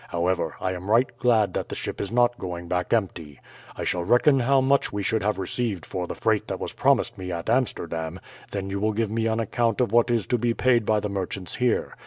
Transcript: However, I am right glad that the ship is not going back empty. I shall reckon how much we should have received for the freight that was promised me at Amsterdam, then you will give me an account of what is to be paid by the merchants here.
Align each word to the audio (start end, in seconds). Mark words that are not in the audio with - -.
However, 0.09 0.55
I 0.59 0.71
am 0.73 0.89
right 0.89 1.15
glad 1.19 1.53
that 1.53 1.69
the 1.69 1.75
ship 1.75 2.01
is 2.01 2.11
not 2.11 2.39
going 2.39 2.67
back 2.67 2.91
empty. 2.91 3.39
I 3.77 3.83
shall 3.83 4.03
reckon 4.03 4.39
how 4.39 4.59
much 4.59 4.91
we 4.91 5.03
should 5.03 5.21
have 5.21 5.37
received 5.37 5.85
for 5.85 6.07
the 6.07 6.15
freight 6.15 6.47
that 6.47 6.59
was 6.59 6.73
promised 6.73 7.19
me 7.19 7.31
at 7.31 7.51
Amsterdam, 7.51 8.19
then 8.49 8.67
you 8.71 8.79
will 8.79 8.93
give 8.93 9.11
me 9.11 9.27
an 9.27 9.39
account 9.39 9.79
of 9.79 9.91
what 9.91 10.09
is 10.09 10.25
to 10.25 10.39
be 10.39 10.55
paid 10.55 10.87
by 10.87 11.01
the 11.01 11.09
merchants 11.09 11.53
here. 11.57 11.93